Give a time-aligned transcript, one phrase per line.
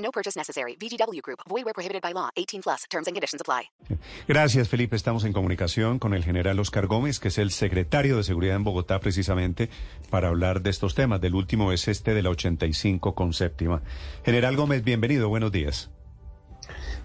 [0.00, 0.76] No purchase necessary.
[0.76, 1.40] VGW Group.
[1.48, 2.30] Void where prohibited by law.
[2.36, 2.84] 18 plus.
[2.90, 3.70] Terms and conditions apply.
[4.28, 4.96] Gracias, Felipe.
[4.96, 8.64] Estamos en comunicación con el general Oscar Gómez, que es el secretario de Seguridad en
[8.64, 9.70] Bogotá, precisamente
[10.10, 11.20] para hablar de estos temas.
[11.20, 13.82] Del último es este de la 85 con séptima.
[14.24, 15.28] General Gómez, bienvenido.
[15.28, 15.90] Buenos días.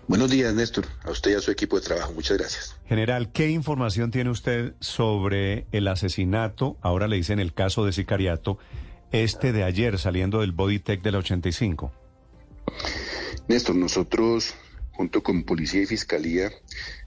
[0.08, 0.86] Buenos días, Néstor.
[1.04, 2.14] A usted y a su equipo de trabajo.
[2.14, 2.78] Muchas gracias.
[2.88, 8.60] General, ¿qué información tiene usted sobre el asesinato, ahora le dicen el caso de sicariato,
[9.12, 12.05] este de ayer saliendo del Bodytech de la 85?
[13.48, 14.56] Néstor, nosotros,
[14.92, 16.52] junto con Policía y Fiscalía,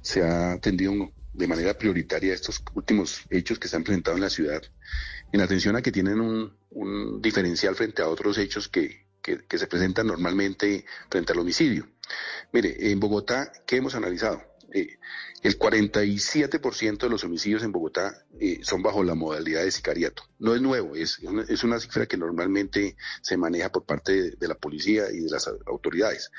[0.01, 4.31] se ha atendido de manera prioritaria estos últimos hechos que se han presentado en la
[4.31, 4.63] ciudad,
[5.33, 6.59] en atención a que tienen un,
[7.21, 11.89] diferencial frente a otros hechos que, que se presentan normalmente frente al homicidio.
[12.53, 14.43] Mire, en Bogotá, ¿qué hemos analizado?
[14.73, 14.99] Eh,
[15.43, 20.25] el 47% de los homicidios en Bogotá eh, son bajo la modalidad de sicariato.
[20.39, 24.31] No es nuevo, es una, es una cifra que normalmente se maneja por parte de,
[24.33, 26.31] de la policía y de las autoridades.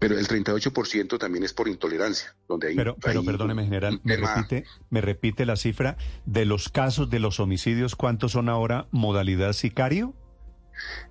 [0.00, 2.74] Pero el 38% también es por intolerancia, donde hay...
[2.74, 7.18] Pero, pero hay perdóneme, general, me repite, me repite la cifra de los casos de
[7.18, 10.14] los homicidios, ¿cuántos son ahora modalidad sicario?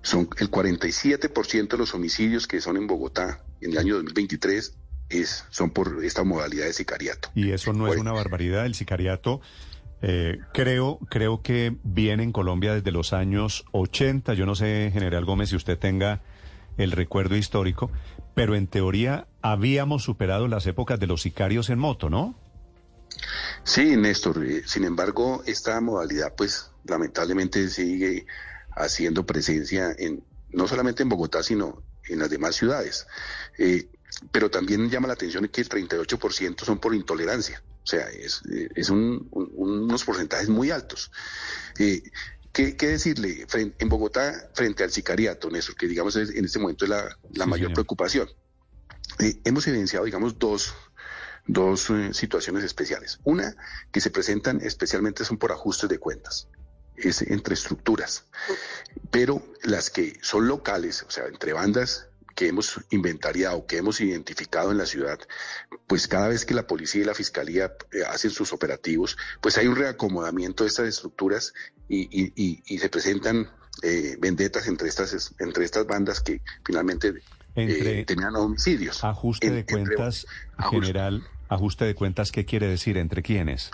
[0.02, 4.76] Son el 47% de los homicidios que son en Bogotá en el año 2023
[5.10, 7.30] es, son por esta modalidad de sicariato.
[7.34, 8.66] Y eso no es una barbaridad.
[8.66, 9.40] El sicariato,
[10.02, 14.34] eh, creo, creo que viene en Colombia desde los años 80.
[14.34, 16.22] Yo no sé, General Gómez, si usted tenga
[16.78, 17.90] el recuerdo histórico,
[18.34, 22.34] pero en teoría habíamos superado las épocas de los sicarios en moto, ¿no?
[23.64, 24.44] Sí, Néstor.
[24.44, 28.26] eh, sin embargo, esta modalidad, pues, lamentablemente sigue
[28.76, 30.22] haciendo presencia en
[30.52, 33.06] no solamente en Bogotá, sino en las demás ciudades.
[33.58, 33.88] Eh,
[34.32, 37.62] pero también llama la atención que el 38% son por intolerancia.
[37.82, 38.42] O sea, es,
[38.74, 41.10] es un- un- unos porcentajes muy altos.
[41.78, 42.02] Eh,
[42.52, 46.84] ¿qué, qué decirle en Bogotá frente al sicariato, Néstor, que digamos es- en este momento
[46.84, 47.72] es la, la Sí, mayor señor.
[47.74, 48.28] preocupación?
[49.18, 50.74] Eh, hemos evidenciado, digamos, dos,
[51.46, 53.18] dos eh, situaciones especiales.
[53.24, 53.56] Una,
[53.90, 56.48] que se presentan especialmente son por ajustes de cuentas,
[56.96, 58.24] es entre estructuras.
[59.10, 64.70] Pero las que son locales, o sea, entre bandas que hemos inventariado, que hemos identificado
[64.70, 65.18] en la ciudad,
[65.86, 69.66] pues cada vez que la policía y la fiscalía eh, hacen sus operativos, pues hay
[69.66, 71.52] un reacomodamiento de estas estructuras
[71.88, 73.50] y, y- y- y se presentan
[73.82, 77.14] eh, vendetas entre estas, entre estas bandas que finalmente
[77.56, 79.02] eh, tenían homicidios.
[79.04, 80.26] ajuste En- de entre- cuentas,
[80.56, 80.86] ajuste.
[80.86, 82.96] general, ajuste de cuentas, ¿qué quiere decir?
[82.96, 83.70] ¿Entre quiénes?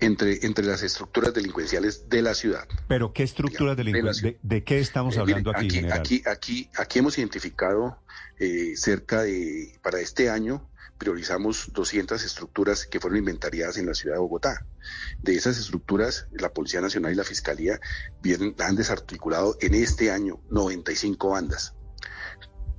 [0.00, 2.66] Entre, entre las estructuras delincuenciales de la ciudad.
[2.88, 4.18] Pero ¿qué estructuras de la delincuentes?
[4.18, 4.34] ciudad.
[4.42, 5.98] ¿De, de qué estamos Eh, hablando aquí, general?
[6.00, 7.98] Aquí, aquí, aquí hemos identificado
[8.38, 10.68] eh, cerca de, para este año,
[10.98, 14.66] priorizamos 200 estructuras que fueron inventariadas en la ciudad de Bogotá.
[15.22, 17.80] De esas estructuras, la Policía Nacional y la Fiscalía
[18.22, 21.74] vienen, han desarticulado en este año 95 bandas,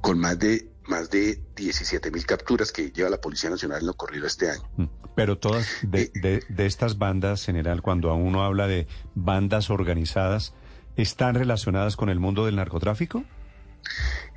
[0.02, 3.94] con más de más de 17 mil capturas que lleva la Policía Nacional en lo
[3.96, 4.62] corrido este año.
[4.78, 9.70] Mm, Pero todas de, Eh, de- de estas bandas, general, cuando uno habla de bandas
[9.72, 10.54] organizadas,
[10.96, 13.24] ¿están relacionadas con el mundo del narcotráfico?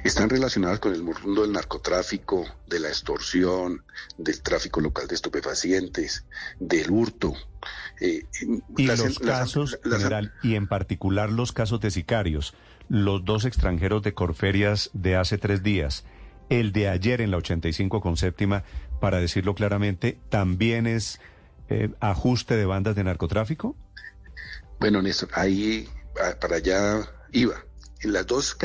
[0.05, 3.85] están relacionadas con el mundo del narcotráfico, de la extorsión,
[4.17, 6.25] del tráfico local de estupefacientes,
[6.61, 7.35] del hurto.
[8.01, 8.25] Eh,
[8.79, 12.55] Y las- los las- casos, las- general, y en particular los casos de sicarios,
[12.89, 16.05] los dos extranjeros de Corferias de hace tres días,
[16.51, 18.65] el de ayer en la 85 con séptima,
[19.01, 21.21] para decirlo claramente, ¿también es
[21.71, 23.75] eh, ajuste de bandas de narcotráfico?
[24.79, 25.89] Bueno, Néstor, ahí
[26.23, 27.01] a- para allá
[27.33, 27.55] iba.
[28.03, 28.57] En las dos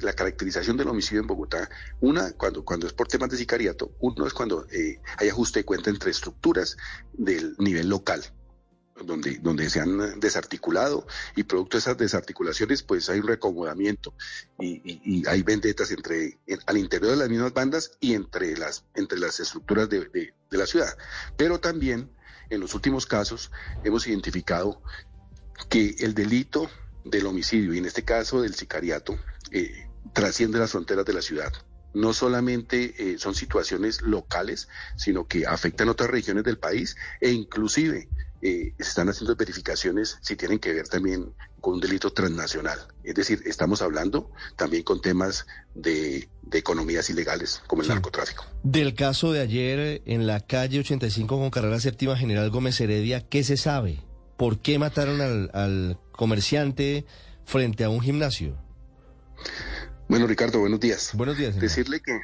[0.00, 1.68] la caracterización del homicidio en Bogotá,
[2.00, 5.64] una cuando, cuando es por temas de sicariato, uno es cuando eh, hay ajuste de
[5.64, 6.76] cuenta entre estructuras
[7.12, 8.22] del nivel local,
[9.04, 11.06] donde, donde se han desarticulado
[11.36, 14.14] y producto de esas desarticulaciones, pues hay un reacomodamiento
[14.58, 19.18] y, hay vendetas entre en- al interior de las mismas bandas y entre las, entre
[19.18, 20.96] las estructuras de, de- de la ciudad.
[21.36, 22.10] Pero también
[22.50, 23.50] en los últimos casos
[23.84, 24.82] hemos identificado
[25.68, 26.70] que el delito
[27.04, 29.18] del homicidio, y en este caso del sicariato,
[29.50, 31.52] eh, trasciende las fronteras de la ciudad.
[31.94, 38.08] No solamente eh, son situaciones locales, sino que afectan otras regiones del país e inclusive
[38.42, 42.78] eh, se están haciendo verificaciones si tienen que ver también con un delito transnacional.
[43.02, 47.92] Es decir, estamos hablando también con temas de, de economías ilegales como el Sí.
[47.94, 48.44] narcotráfico.
[48.62, 53.42] Del caso de ayer en la calle 85 con carrera séptima General Gómez Heredia, ¿qué
[53.42, 54.00] se sabe?
[54.36, 57.04] ¿Por qué mataron al, al comerciante
[57.44, 58.56] frente a un gimnasio?
[60.08, 61.10] Bueno, Ricardo, buenos días.
[61.14, 61.50] Buenos días.
[61.54, 61.62] señor.
[61.68, 62.18] Decirle que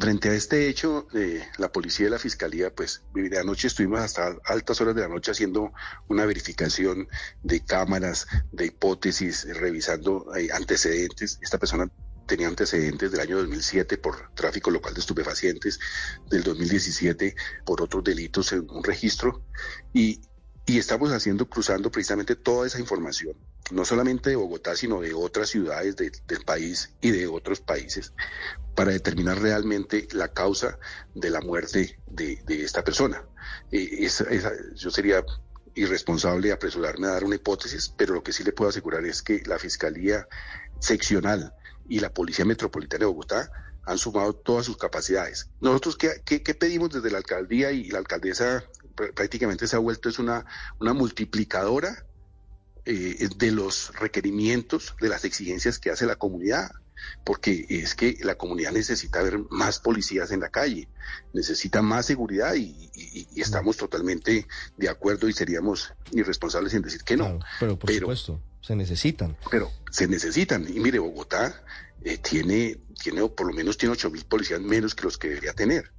[0.00, 4.36] frente a este hecho, eh, la policía y la fiscalía, pues de anoche estuvimos hasta
[4.44, 5.72] altas horas de la noche haciendo
[6.08, 7.08] una verificación
[7.42, 11.38] de cámaras, de hipótesis, revisando eh, antecedentes.
[11.42, 11.90] Esta persona
[12.26, 15.78] tenía antecedentes del año 2007 por tráfico local de estupefacientes,
[16.28, 17.34] del 2017
[17.64, 19.42] por otros delitos en un registro
[19.94, 20.20] y,
[20.66, 23.36] y estamos haciendo, cruzando precisamente toda esa información,
[23.70, 28.12] no solamente de Bogotá, sino de otras ciudades de- del país y de otros países,
[28.74, 30.78] para determinar realmente la causa
[31.14, 33.24] de la muerte de, de esta persona.
[33.70, 34.26] Eh, esa-
[34.74, 35.24] yo sería
[35.76, 39.42] irresponsable apresurarme a dar una hipótesis, pero lo que sí le puedo asegurar es que
[39.46, 40.26] la Fiscalía
[40.80, 41.54] Seccional
[41.88, 43.50] y la Policía Metropolitana de Bogotá
[43.84, 45.48] han sumado todas sus capacidades.
[45.60, 47.70] Nosotros, ¿qué, qué, qué pedimos desde la alcaldía?
[47.70, 48.64] Y la alcaldesa
[48.96, 50.44] prácticamente se ha vuelto es una,
[50.80, 52.04] una multiplicadora
[52.84, 56.70] eh, de los requerimientos, de las exigencias que hace la comunidad,
[57.24, 60.88] porque es que la comunidad necesita ver más policías en la calle,
[61.34, 64.46] necesita más seguridad y, y- y estamos totalmente
[64.76, 67.24] de acuerdo y seríamos irresponsables en decir que no.
[67.26, 69.36] Claro, pero por pero- supuesto, se necesitan.
[69.50, 70.66] Pero se necesitan.
[70.68, 71.62] Y mire, Bogotá
[72.02, 75.28] eh, tiene, tiene, o por lo menos tiene 8 mil policías menos que los que
[75.28, 75.92] debería tener.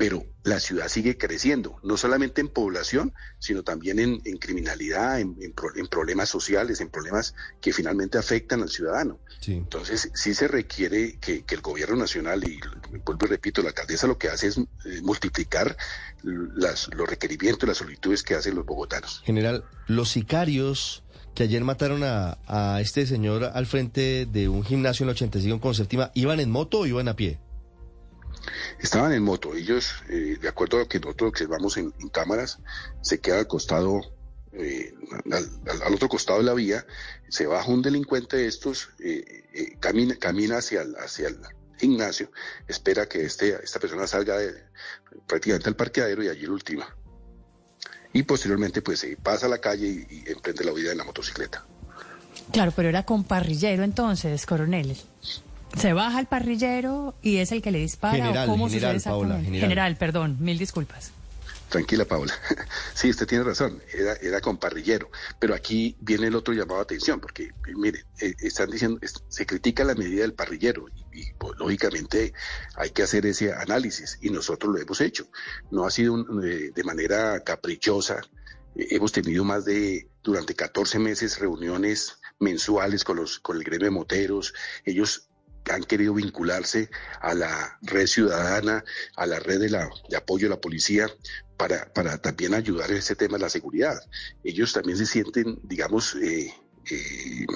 [0.00, 5.36] Pero la ciudad sigue creciendo, no solamente en población, sino también en, en criminalidad, en,
[5.42, 9.18] en pro- en problemas sociales, en problemas que finalmente afectan al ciudadano.
[9.40, 9.52] Sí.
[9.52, 12.58] Entonces, sí se requiere que, que el gobierno nacional, y
[13.04, 14.64] vuelvo y repito, la alcaldesa lo que hace es eh,
[15.02, 15.76] multiplicar
[16.22, 19.20] las- los requerimientos, las solicitudes que hacen los bogotanos.
[19.26, 21.02] General, los sicarios
[21.34, 25.60] que ayer mataron a, a este señor al frente de un gimnasio en la 85
[25.60, 27.38] con séptima, ¿iban en moto o iban a pie?
[28.80, 29.54] Estaban en moto.
[29.54, 32.58] Ellos, eh, de acuerdo a lo que nosotros observamos en, cámaras,
[33.02, 34.00] se queda al costado,
[34.52, 34.94] eh,
[35.30, 36.86] al, otro costado de la vía,
[37.28, 41.38] se baja un delincuente de estos, eh, eh, camina, camina hacia el, hacia el
[41.78, 42.30] gimnasio,
[42.66, 44.54] espera que este, esta persona salga de,
[45.26, 46.96] prácticamente al parqueadero y allí lo ultima.
[48.12, 51.04] Y posteriormente, pues, se pasa a la calle y, y emprende la huida en la
[51.04, 51.64] motocicleta.
[52.52, 54.96] Claro, pero era con parrillero entonces, coronel.
[55.78, 59.10] Se baja el parrillero y es el que le dispara General, o cómo general, sucede
[59.10, 59.60] Paola, exactamente?
[59.60, 59.96] general.
[59.96, 61.12] perdón, mil disculpas.
[61.68, 62.34] Tranquila, Paula.
[62.94, 65.08] Sí, usted tiene razón, era, era con parrillero.
[65.38, 69.22] Pero aquí viene el otro llamado a atención, porque, eh, mire, eh, están diciendo, es-
[69.28, 72.32] se critica la medida del parrillero y, y, pues, lógicamente
[72.74, 75.28] hay que hacer ese análisis y nosotros lo hemos hecho.
[75.70, 78.20] No ha sido un- eh, de manera caprichosa.
[78.74, 83.84] Eh, hemos tenido más de, durante 14 meses, reuniones mensuales con, los, con el gremio
[83.86, 84.54] de moteros.
[84.84, 85.28] Ellos
[85.70, 86.90] han querido vincularse
[87.20, 88.84] a la red ciudadana,
[89.16, 91.08] a la red de, la, de apoyo a la policía,
[91.56, 93.98] para, también ayudar en ese tema de la seguridad.
[94.44, 96.54] Ellos también se sienten, digamos, eh,
[96.90, 97.46] eh,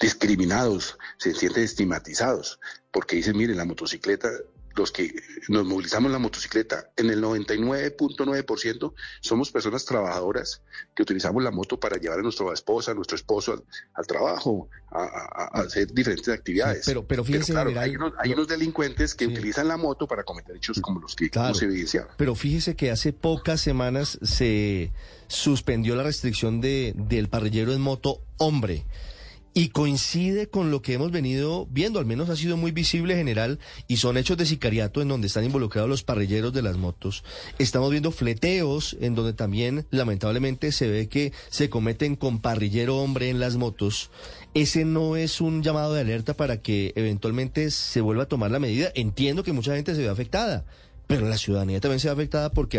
[0.00, 2.58] discriminados, se sienten estigmatizados,
[2.90, 4.28] porque dicen, miren, la motocicleta,
[4.76, 5.14] los que
[5.48, 10.62] nos movilizamos en la motocicleta, en el 99.9% somos personas trabajadoras
[10.94, 13.62] que utilizamos la moto para llevar a nuestra esposa, a nuestro esposo al,
[13.94, 16.84] al trabajo, a, a- a hacer diferentes actividades.
[16.84, 19.32] Sí, pero- pero fíjese, claro, general, hay, unos, hay unos delincuentes que Sí.
[19.32, 21.48] utilizan la moto para cometer hechos como los que Claro.
[21.48, 22.08] hemos evidenciado.
[22.16, 24.92] Pero fíjese que hace pocas semanas se
[25.28, 28.84] suspendió la restricción de, del parrillero en moto hombre.
[29.56, 33.60] Y coincide con lo que hemos venido viendo, al menos ha sido muy visible general,
[33.86, 37.22] y son hechos de sicariato en donde están involucrados los parrilleros de las motos.
[37.60, 43.30] Estamos viendo fleteos en donde también lamentablemente se ve que se cometen con parrillero hombre
[43.30, 44.10] en las motos.
[44.54, 48.58] Ese no es un llamado de alerta para que eventualmente se vuelva a tomar la
[48.58, 48.90] medida.
[48.96, 50.64] Entiendo que mucha gente se ve afectada,
[51.06, 52.78] pero la ciudadanía también se ve afectada porque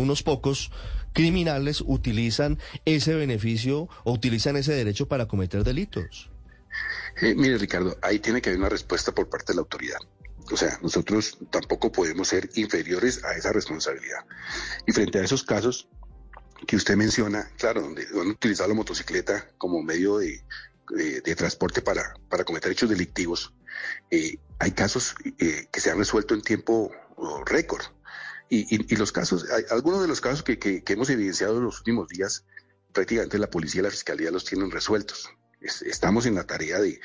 [0.00, 0.72] Unos pocos
[1.12, 6.30] criminales utilizan ese beneficio o utilizan ese derecho para cometer delitos.
[7.22, 9.98] Eh, mire, Ricardo, ahí tiene que haber una respuesta por parte de la autoridad.
[10.50, 14.24] O sea, nosotros tampoco podemos ser inferiores a esa responsabilidad.
[14.86, 15.88] Y frente a esos casos,
[16.66, 20.42] que usted menciona, claro, donde han utilizado la motocicleta como medio de,
[21.36, 23.54] transporte para, para cometer hechos delictivos,
[24.10, 26.90] eh, hay casos eh, que se han resuelto en tiempo
[27.46, 27.84] récord.
[28.48, 31.78] Y, y- los casos, hay, algunos de los casos que, que- hemos evidenciado en los
[31.78, 32.44] últimos días,
[32.92, 35.28] prácticamente la policía y la fiscalía los tienen resueltos.
[35.60, 37.00] Es- Estamos en la tarea de,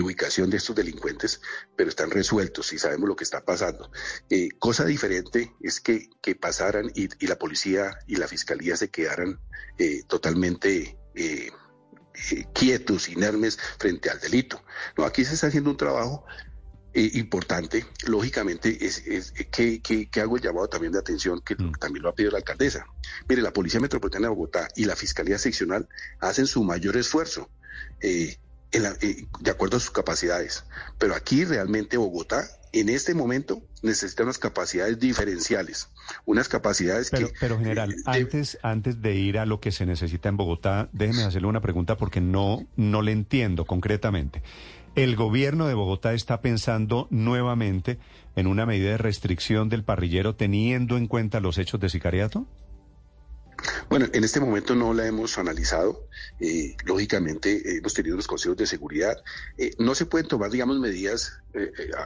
[0.00, 1.40] ubicación de estos delincuentes,
[1.76, 3.90] pero están resueltos y sabemos lo que está pasando.
[4.30, 6.08] Eh, cosa diferente es que,
[6.40, 9.40] pasaran y, y la policía y la fiscalía se quedaran
[9.78, 11.50] eh, totalmente eh,
[12.54, 14.62] quietos, inermes frente al delito.
[14.96, 16.24] No, aquí se está haciendo un trabajo
[16.92, 21.54] eh, importante, lógicamente, es, es que, que- que hago el llamado también de atención, que
[21.78, 22.84] también lo ha pedido la alcaldesa.
[23.28, 25.88] Mire, la Policía Metropolitana de Bogotá y la Fiscalía Seccional
[26.20, 27.50] hacen su mayor esfuerzo
[28.00, 28.36] eh,
[28.72, 30.64] en la- eh, de acuerdo a sus capacidades,
[30.98, 35.88] pero aquí realmente Bogotá, en este momento, necesita unas capacidades diferenciales,
[36.24, 37.34] unas capacidades Pero, que...
[37.40, 41.48] pero general, antes, antes de ir a lo que se necesita en Bogotá, déjeme hacerle
[41.48, 44.42] una pregunta porque no, no le entiendo concretamente.
[44.96, 47.98] ¿El gobierno de Bogotá está pensando nuevamente
[48.36, 52.46] en una medida de restricción del parrillero teniendo en cuenta los hechos de sicariato?
[53.88, 56.06] Bueno, en este momento no la hemos analizado.
[56.40, 59.16] Eh, lógicamente, eh, hemos tenido los consejos de seguridad.
[59.58, 61.38] Eh, no se pueden tomar, digamos, medidas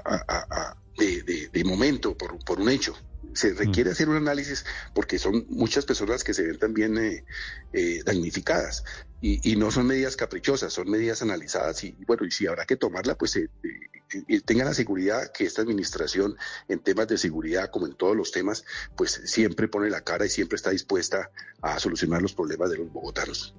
[0.05, 2.97] a- de, de- de momento por, por un hecho.
[3.35, 7.25] Se requiere hacer un análisis porque son muchas personas que se ven también eh,
[7.73, 8.85] eh, damnificadas
[9.21, 12.77] y, y no son medidas caprichosas, son medidas analizadas y bueno, y si habrá que
[12.77, 16.37] tomarla, pues eh, eh, eh, tengan la seguridad que esta administración
[16.69, 18.65] en temas de seguridad, como en todos los temas,
[18.97, 21.29] pues siempre pone la cara y siempre está dispuesta
[21.61, 23.57] a solucionar los problemas de los bogotanos.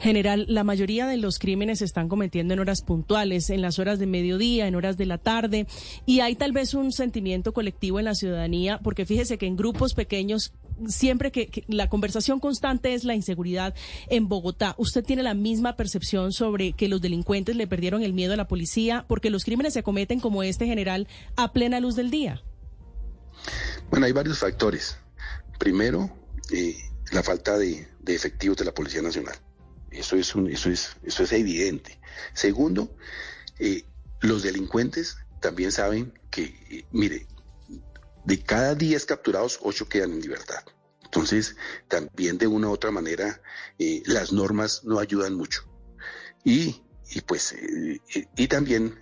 [0.00, 3.98] General, la mayoría de los crímenes se están cometiendo en horas puntuales, en las horas
[3.98, 5.66] de mediodía, en horas de la tarde,
[6.06, 9.94] y hay tal vez un sentimiento colectivo en la ciudadanía, porque fíjese que en grupos
[9.94, 10.52] pequeños
[10.86, 13.74] siempre que, la conversación constante es la inseguridad
[14.08, 14.74] en Bogotá.
[14.78, 18.46] ¿Usted tiene la misma percepción sobre que los delincuentes le perdieron el miedo a la
[18.46, 22.42] policía porque los crímenes se cometen como este general a plena luz del día?
[23.90, 24.98] Bueno, hay varios factores.
[25.58, 26.10] Primero,
[26.52, 26.76] eh,
[27.10, 29.34] la falta de efectivos de la Policía Nacional.
[29.90, 31.98] Eso es, un, eso es, eso es evidente.
[32.34, 32.94] Segundo,
[33.58, 33.84] eh,
[34.20, 37.26] los delincuentes también saben que, eh, mire,
[38.24, 40.62] de cada 10 capturados, 8 quedan en libertad.
[41.04, 41.56] Entonces,
[41.88, 43.40] también de una u otra manera,
[43.78, 45.62] eh, las normas no ayudan mucho.
[46.44, 47.54] Y, y pues,
[48.36, 48.98] y también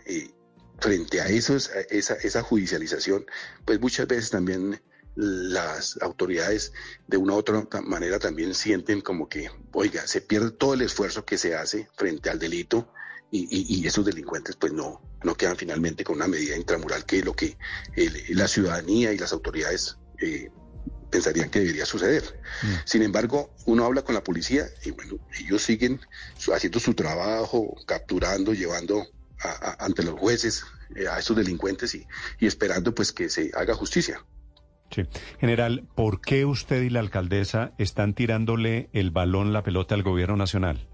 [0.79, 3.27] frente a, esos, a esa, esa judicialización,
[3.65, 4.81] pues muchas veces también
[5.17, 6.73] las autoridades
[7.07, 11.25] de una u otra manera también sienten como que, oiga, se pierde todo el esfuerzo
[11.25, 12.93] que se hace frente al delito
[13.31, 17.19] y, y- y esos delincuentes pues no, no quedan finalmente con una medida intramural que
[17.21, 17.57] es lo que
[17.97, 20.51] el- la ciudadanía y las autoridades eh,
[21.11, 22.41] pensarían que debería suceder.
[22.85, 26.01] Sin embargo, uno habla con la policía y bueno, ellos siguen
[26.53, 29.07] haciendo su trabajo, capturando, llevando
[29.41, 30.63] a- a- ante los jueces
[30.95, 32.07] eh, a estos delincuentes y,
[32.39, 34.25] y esperando pues que se haga justicia.
[34.91, 35.03] Sí.
[35.41, 40.37] General, ¿por qué usted y la alcaldesa están tirándole el balón, la pelota al gobierno
[40.37, 40.89] nacional?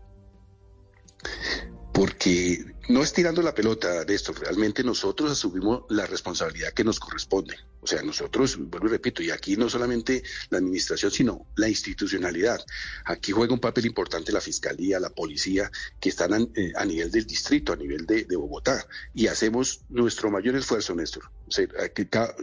[1.92, 7.54] Porque no es tirando la pelota, Néstor, realmente nosotros asumimos la responsabilidad que nos corresponde.
[7.84, 12.64] O sea, nosotros, vuelvo y repito, y aquí no solamente la administración, sino la institucionalidad.
[13.06, 17.10] Aquí juega un papel importante la fiscalía, la policía, que están a, eh, a nivel
[17.10, 18.86] del distrito, a nivel de, Bogotá.
[19.14, 21.24] Y hacemos nuestro mayor esfuerzo, Néstor.
[21.48, 22.34] O sea, que cada,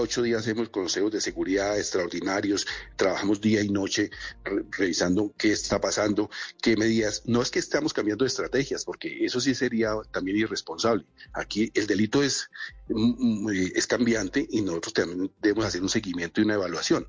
[0.00, 4.10] ocho días hacemos consejos de seguridad extraordinarios, trabajamos día y noche
[4.44, 6.28] re- revisando qué está pasando,
[6.60, 7.22] qué medidas.
[7.24, 11.06] No es que estamos cambiando estrategias, porque eso sí sería también irresponsable.
[11.32, 12.50] Aquí el delito es,
[13.74, 17.06] es cambiante y nosotros también debemos hacer un seguimiento y una evaluación.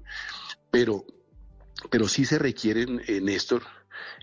[0.72, 1.06] Pero,
[1.90, 3.64] pero sí se requieren, eh, Néstor,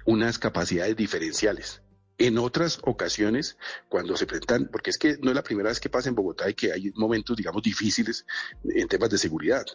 [0.05, 1.83] unas capacidades diferenciales.
[2.19, 3.59] En otras ocasiones,
[3.89, 6.49] cuando se presentan, porque es que no es la primera vez que pasa en Bogotá
[6.49, 8.25] y que hay momentos, digamos, difíciles
[8.65, 9.67] en temas de seguridad,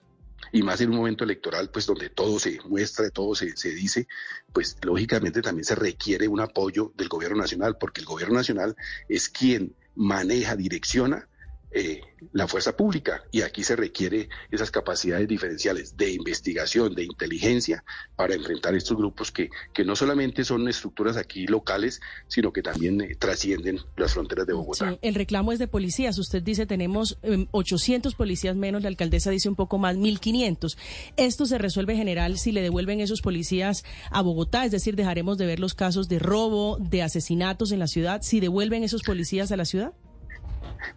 [0.51, 4.07] y más en un momento electoral, pues donde todo se muestra, todo se, se dice,
[4.51, 8.75] pues lógicamente también se requiere un apoyo del gobierno nacional, porque el gobierno nacional
[9.07, 11.29] es quien maneja, direcciona
[11.71, 12.01] eh,
[12.33, 17.83] la fuerza pública y aquí se requiere esas capacidades diferenciales de investigación, de inteligencia
[18.15, 23.01] para enfrentar estos grupos que, que no solamente son estructuras aquí locales, sino que también
[23.01, 24.97] eh, trascienden las fronteras de Bogotá.
[25.01, 26.17] El reclamo es de policías.
[26.19, 30.77] Usted dice tenemos eh, 800 policías menos, la alcaldesa dice un poco más, 1500.
[31.17, 35.45] Esto se resuelve general si le devuelven esos policías a Bogotá, es decir, dejaremos de
[35.45, 39.57] ver los casos de robo, de asesinatos en la ciudad, si devuelven esos policías a
[39.57, 39.93] la ciudad.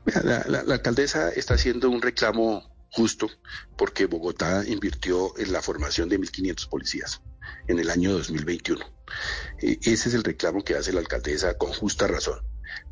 [0.04, 3.28] La, la- alcaldesa está haciendo un reclamo justo
[3.76, 7.21] porque Bogotá invirtió en la formación de 1.500 policías
[7.66, 8.85] en el año 2021.
[9.59, 12.40] Eh, ese es el reclamo que hace la alcaldesa con justa razón.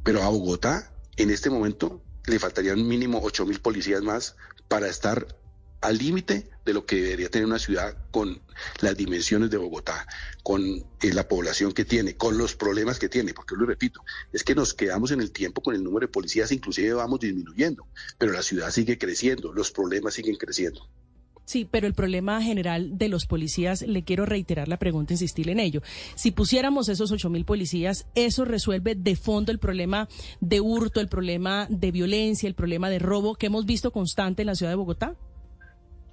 [0.02, 4.36] Pero a Bogotá, en este momento, le faltarían mínimo 8.000 policías más
[4.68, 5.26] para estar
[5.82, 8.40] al límite de lo que debería tener una ciudad con
[8.80, 10.06] las dimensiones de Bogotá,
[10.42, 14.00] con eh, la población que tiene, con los problemas que tiene, porque lo repito,
[14.32, 17.86] es que nos quedamos en el tiempo con el número de policías, inclusive vamos disminuyendo,
[18.16, 20.88] pero la ciudad sigue creciendo, los problemas siguen creciendo.
[21.44, 25.58] Sí, pero el problema general de los policías, le quiero reiterar la pregunta, insistir en
[25.58, 25.82] ello.
[26.14, 30.08] Si pusiéramos esos ocho mil policías, ¿eso resuelve de fondo el problema
[30.40, 34.46] de hurto, el problema de violencia, el problema de robo que hemos visto constante en
[34.46, 35.16] la ciudad de Bogotá?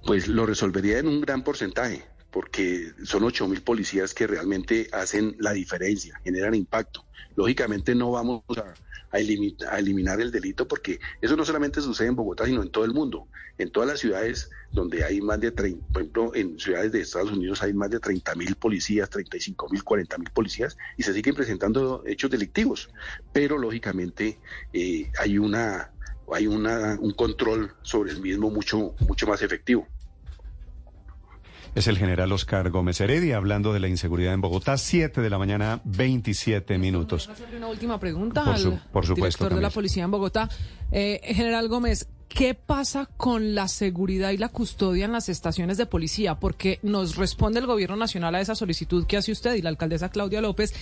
[0.04, 5.36] Pues lo resolvería en un gran porcentaje, porque son ocho mil policías que realmente hacen
[5.38, 7.04] la diferencia, generan impacto.
[7.36, 8.74] Lógicamente no vamos a,
[9.12, 13.26] eliminar el delito porque eso no solamente sucede en Bogotá, sino en todo el mundo.
[13.58, 17.32] En todas las ciudades donde hay más de 30, por ejemplo, en ciudades de Estados
[17.32, 21.34] Unidos hay más de 30 mil policías, 35 mil, 40 mil policías y se siguen
[21.34, 22.88] presentando hechos delictivos.
[23.32, 24.38] Pero lógicamente
[24.72, 25.90] eh, hay una
[26.34, 29.86] hay una, un control sobre el mismo mucho, mucho más efectivo.
[31.74, 35.38] Es el general Oscar Gómez Heredia hablando de la inseguridad en Bogotá, 7 de la
[35.38, 37.28] mañana, 27 minutos.
[37.28, 40.48] hacerle una última pregunta por al por supuesto, director de la policía en Bogotá.
[40.90, 45.86] Eh, general Gómez, ¿Qué pasa con la seguridad y la custodia en las estaciones de
[45.86, 46.36] policía?
[46.36, 50.10] Porque nos responde el Gobierno Nacional a esa solicitud que hace usted y la alcaldesa
[50.10, 50.72] Claudia López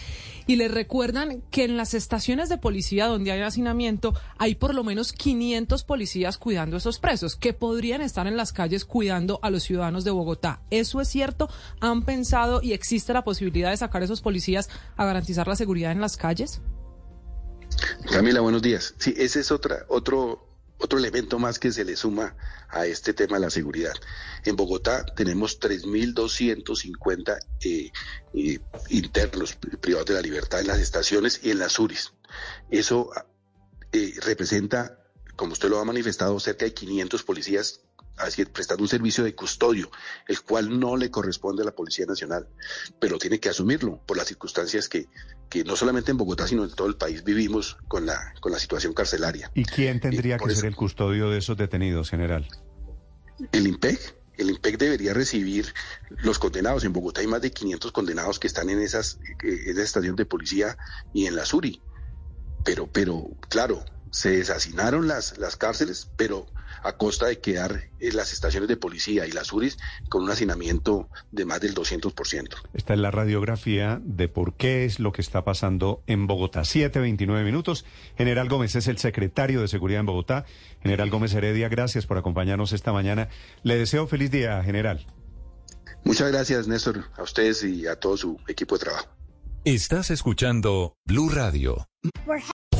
[0.48, 4.82] y le recuerdan que en las estaciones de policía donde hay hacinamiento hay por lo
[4.82, 9.50] menos 500 policías cuidando a esos presos que podrían estar en las calles cuidando a
[9.50, 10.62] los ciudadanos de Bogotá.
[10.70, 11.50] ¿Eso es cierto?
[11.80, 15.92] ¿Han pensado y existe la posibilidad de sacar a esos policías a garantizar la seguridad
[15.92, 16.62] en las calles?
[18.10, 18.94] Camila, buenos días.
[18.96, 20.47] Sí, ese es otro
[20.78, 22.36] otro elemento más que se le suma
[22.68, 23.94] a este tema de la seguridad.
[24.44, 27.90] En Bogotá tenemos 3.250 eh,
[28.34, 32.12] eh, internos privados de la libertad en las estaciones y en las URIs.
[32.70, 33.10] Eso
[33.92, 34.98] eh, representa,
[35.36, 37.80] como usted lo ha manifestado, cerca de 500 policías
[38.18, 39.90] así, prestando un servicio de custodio,
[40.26, 42.48] el cual no le corresponde a la Policía Nacional,
[42.98, 45.06] pero tiene que asumirlo por las circunstancias que,
[45.48, 48.58] que no solamente en Bogotá, sino en todo el país vivimos con la, con la
[48.58, 49.50] situación carcelaria.
[49.54, 52.46] ¿Y quién tendría que ser el custodio de esos detenidos, general?
[53.52, 54.16] El IMPEC.
[54.36, 55.74] El IMPEC debería recibir
[56.10, 56.84] los condenados.
[56.84, 60.16] En Bogotá hay más de 500 condenados que están en esas, eh, en esa estación
[60.16, 60.76] de policía
[61.12, 61.82] y en la SURI.
[62.64, 66.46] Pero, pero, claro, se desasinaron las, las cárceles, pero
[66.82, 69.78] a costa de quedar en las estaciones de policía y las URIs
[70.08, 72.54] con un hacinamiento de más del 200%.
[72.74, 76.62] Esta es la radiografía de por qué es lo que está pasando en Bogotá.
[76.62, 77.84] 7.29 minutos.
[78.16, 80.44] General Gómez es el secretario de Seguridad en Bogotá.
[80.82, 83.28] General Gómez Heredia, gracias por acompañarnos esta mañana.
[83.62, 85.06] Le deseo feliz día, general.
[86.04, 89.08] Muchas gracias, Néstor, a ustedes y a todo su equipo de trabajo.
[89.64, 91.86] Estás escuchando Blue Radio.